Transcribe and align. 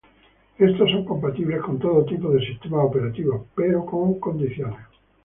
Estos 0.57 0.89
son 0.89 1.05
compatibles 1.05 1.61
con 1.61 1.77
todo 1.77 2.03
tipo 2.05 2.31
de 2.31 2.43
sistemas 2.43 2.85
operativos, 2.85 3.43
pero 3.53 3.85
con 3.85 4.19
condiciones. 4.19 4.79